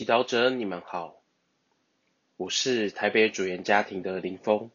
[0.00, 1.20] 祈祷者，你们好，
[2.38, 4.70] 我是台北主言家庭的林峰。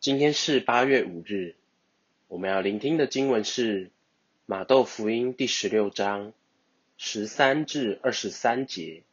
[0.00, 1.54] 今天是八月五日，
[2.26, 3.92] 我们要聆听的经文是
[4.44, 6.32] 马窦福音第十六章
[6.96, 9.04] 十三至二十三节，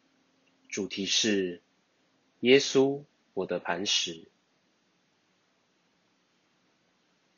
[0.70, 1.62] 主题是
[2.40, 3.04] 耶稣，
[3.36, 4.28] 我的磐石。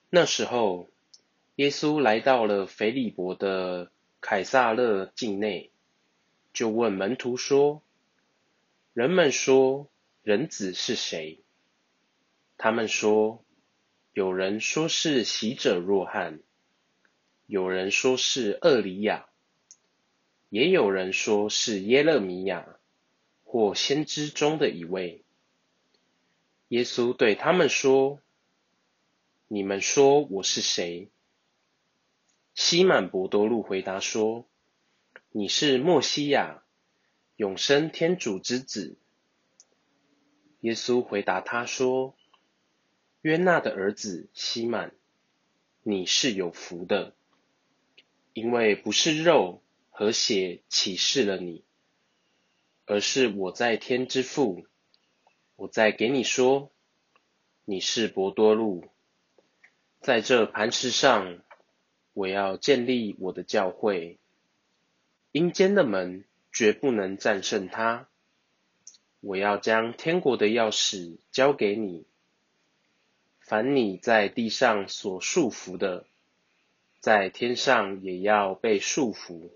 [0.09, 0.89] 那时候，
[1.57, 3.91] 耶稣来到了腓利伯的
[4.21, 5.70] 凯撒勒境内。
[6.54, 7.81] 就问门徒说
[8.94, 9.89] ：“人们说
[10.21, 11.43] 人子是谁？”
[12.57, 13.45] 他们说
[14.12, 16.41] ：“有人说是洗者若翰，
[17.45, 19.29] 有人说是厄里亚，
[20.49, 22.77] 也有人说是耶勒米亚
[23.45, 25.23] 或先知中的一位。”
[26.68, 28.21] 耶稣对他们说
[29.48, 31.09] ：“你们说我是谁？”
[32.54, 34.45] 西满伯多禄回答说。
[35.34, 36.62] 你是莫西亚，
[37.38, 38.98] 永生天主之子。
[40.60, 42.18] 耶稣回答他说
[43.24, 44.93] ：“约纳的儿子西满，
[45.84, 47.15] 你是有福的，
[48.34, 51.63] 因为不是肉和血启示了你，
[52.85, 54.68] 而是我在天之父。
[55.55, 56.74] 我在给你说，
[57.63, 58.84] 你是博多禄，
[60.02, 61.41] 在这磐石上，
[62.12, 64.18] 我要建立我的教会。”
[65.31, 68.07] 阴间的门绝不能战胜他。
[69.22, 72.06] 我要将天国的钥匙交给你。
[73.40, 76.06] 凡你在地上所束缚的，
[77.00, 79.50] 在天上也要被束缚；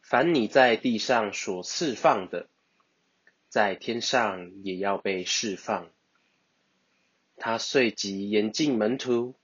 [0.00, 2.48] 凡你在地上所释放的，
[3.48, 5.88] 在天上也要被释放。
[7.36, 9.34] 他遂即严禁门徒，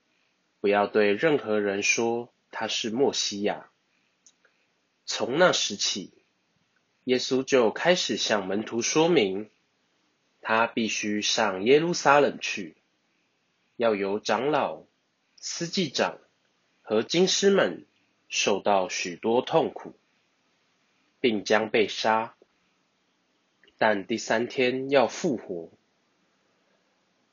[0.61, 3.69] 不要对任何人说他是莫西亚。
[5.05, 6.13] 从那时起，
[7.03, 9.49] 耶稣就开始向门徒说明，
[10.41, 12.77] 他必须上耶路撒冷去，
[13.75, 14.83] 要由长老、
[15.35, 16.19] 司祭长
[16.81, 17.85] 和经师们
[18.29, 19.93] 受到许多痛苦，
[21.19, 22.35] 并将被杀，
[23.77, 25.69] 但第三天要复活。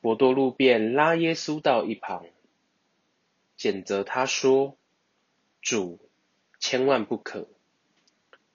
[0.01, 2.25] 伯多禄便拉耶稣到一旁，
[3.57, 4.77] 谴责他说
[5.61, 6.09] ：“主，
[6.59, 7.47] 千万不可。”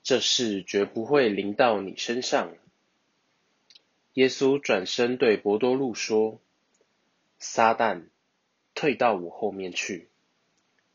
[0.06, 2.56] 这事绝不会临到你身上。
[4.12, 6.40] 耶稣转身对伯多禄说
[7.40, 8.04] ：“撒旦，
[8.72, 10.08] 退到我后面去！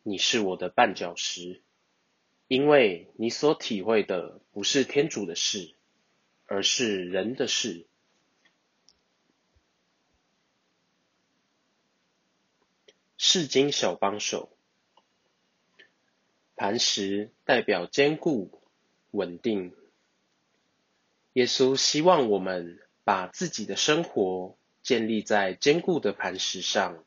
[0.02, 1.62] 你是我的绊脚石，
[2.48, 5.76] 因为你所体会的不是天主的事，
[6.46, 7.86] 而是人的事。”
[13.18, 14.56] 世经小帮手，
[16.56, 18.61] 磐石代表坚固。
[19.12, 19.74] 稳定。
[21.34, 27.06] 耶稣希望我们把自己的生活建立在坚固的磐石上，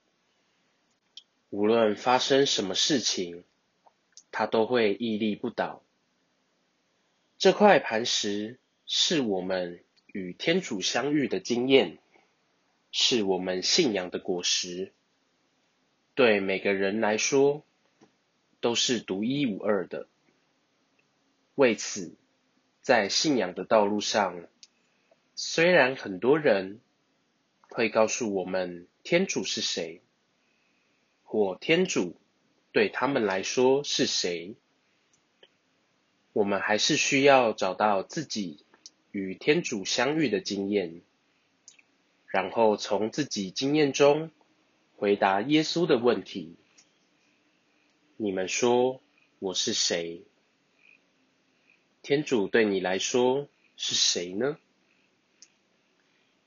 [1.50, 3.44] 无论发生什么事情，
[4.31, 5.82] 他都会屹立不倒。
[7.37, 11.98] 这块磐石是我们与天主相遇的经验，
[12.91, 14.93] 是我们信仰的果实。
[16.14, 17.64] 对每个人来说，
[18.60, 20.06] 都是独一无二的。
[21.54, 22.16] 为此，
[22.82, 24.48] 在信仰的道路上，
[25.37, 26.81] 虽然很多人
[27.69, 30.03] 会告诉我们天主是谁，
[31.22, 32.16] 或天主
[32.72, 34.56] 对他们来说是谁，
[36.32, 38.64] 我们还是需要找到自己
[39.12, 41.03] 与天主相遇的经验，
[42.26, 44.32] 然后从自己经验中
[44.97, 46.56] 回答耶稣的问题：
[48.16, 49.00] 你们说
[49.38, 50.25] 我是谁？
[52.04, 53.48] 天主对你来说
[53.78, 54.59] 是谁呢？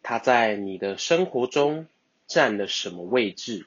[0.03, 1.87] 他在你的生活中
[2.27, 3.65] 占了什么位置？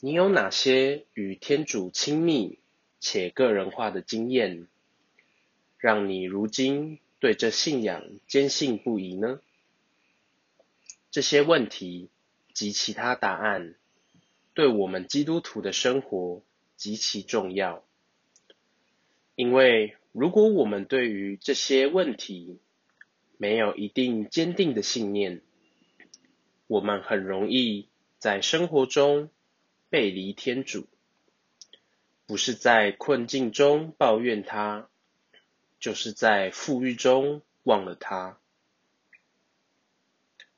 [0.00, 2.58] 你有哪些与天主亲密
[3.00, 4.66] 且个人化的经验，
[5.76, 9.42] 让你如今对这信仰坚信不疑呢？
[11.10, 12.08] 这些问题
[12.54, 13.74] 及其他答案，
[14.54, 16.42] 对我们基督徒的生活
[16.78, 17.84] 极其重要，
[19.34, 19.94] 因为。
[20.18, 22.58] 如果我们对于这些问题
[23.36, 25.42] 没有一定坚定的信念，
[26.66, 29.28] 我们很容易在生活中
[29.90, 30.86] 背离天主，
[32.24, 34.88] 不是在困境中抱怨他，
[35.78, 38.38] 就是在富裕中忘了他。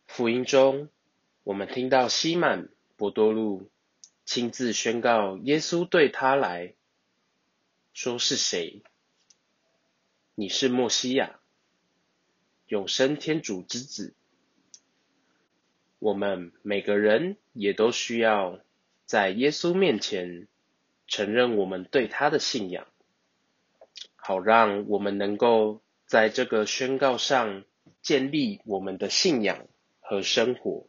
[0.06, 0.88] 福音中，
[1.43, 3.69] 我们听到西满伯多禄
[4.25, 6.75] 亲自宣告耶稣对他来
[7.93, 8.84] 说是谁。
[10.40, 11.40] 你是莫西亚，
[12.69, 14.14] 永生天主之子。
[15.99, 18.61] 我们每个人也都需要
[19.05, 20.46] 在耶稣面前
[21.08, 22.87] 承认我们对他的信仰，
[24.14, 27.64] 好让我们能够在这个宣告上
[28.00, 29.67] 建立我们的信仰
[29.99, 30.87] 和生活，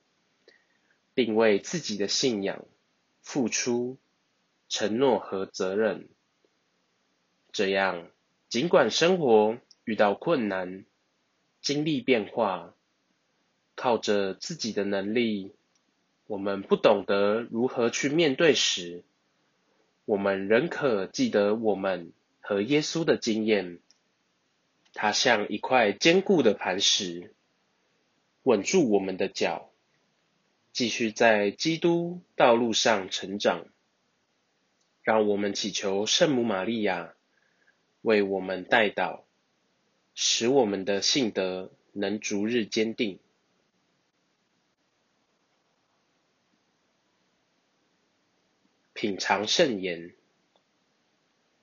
[1.16, 2.66] 并为自己的信仰
[3.24, 3.98] 付出
[4.68, 6.07] 承诺和责任。
[7.52, 8.12] 这样，
[8.50, 10.84] 尽管生活遇到困难、
[11.62, 12.74] 经历变化，
[13.75, 15.54] 靠着自己的能力，
[16.25, 19.04] 我们不懂得如何去面对时，
[20.06, 23.78] 我们仍可记得我们和耶稣的经验。
[24.95, 27.36] 他像一块坚固的磐石，
[28.42, 29.69] 稳住我们的脚，
[30.74, 33.68] 继续在基督道路上成长。
[35.04, 37.13] 让我们祈求圣母玛利亚。
[38.01, 39.25] 为我们带导，
[40.16, 43.19] 使我们的信德能逐日坚定。
[48.94, 50.13] 品尝圣言，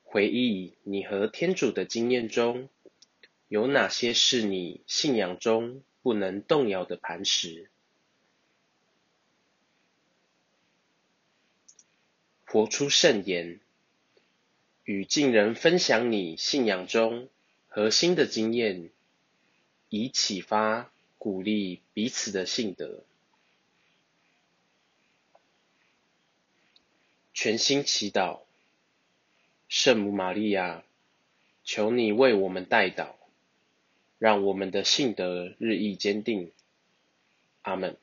[0.05, 2.71] 回忆你和天主的经验中，
[3.49, 7.71] 有哪些是你信仰中不能动摇的磐石？
[12.47, 13.61] 活出圣言。
[14.87, 17.29] 与近人分享你信仰中
[17.67, 18.89] 核心的经验，
[19.89, 23.03] 以启发、鼓励彼此的信德。
[27.35, 28.43] 全心祈祷，
[29.69, 30.85] 圣母玛利亚，
[31.65, 33.17] 求你为我们代祷，
[34.21, 36.53] 让我们的信德日益坚定。
[37.63, 37.97] 阿门。